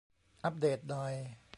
[0.43, 1.13] อัปเดตหน่อย